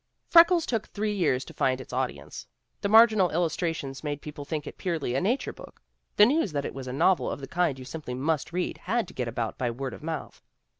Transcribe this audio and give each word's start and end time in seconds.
Freckles 0.31 0.65
took 0.65 0.87
three 0.87 1.13
years 1.13 1.45
to 1.45 1.53
find 1.53 1.79
its 1.79 1.93
audience. 1.93 2.47
The 2.81 2.89
marginal 2.89 3.29
illustrations 3.29 4.03
made 4.03 4.19
people 4.19 4.43
think 4.45 4.65
it 4.65 4.79
purely 4.79 5.13
a 5.13 5.21
nature 5.21 5.53
book. 5.53 5.79
The 6.15 6.25
news 6.25 6.53
that 6.53 6.65
it 6.65 6.73
was 6.73 6.87
a 6.87 6.91
novel 6.93 7.29
of 7.29 7.39
the 7.39 7.47
kind 7.47 7.77
you 7.77 7.85
simply 7.85 8.15
must 8.15 8.51
read 8.51 8.79
had 8.79 9.07
to 9.09 9.13
get 9.13 9.27
about 9.27 9.59
by 9.59 9.69
word 9.69 9.93
of 9.93 10.01
mouth. 10.01 10.41